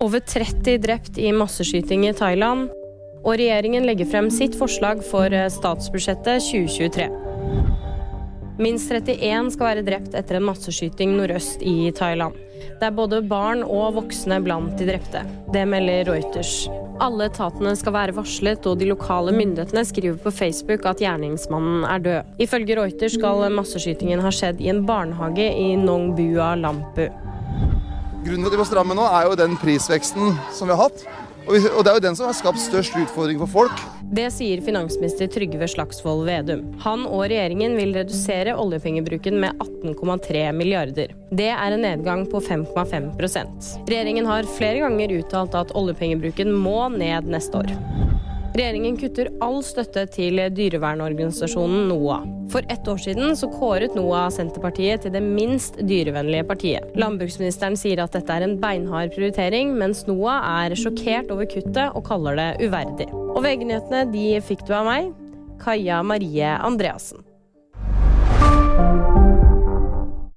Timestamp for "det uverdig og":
62.42-63.44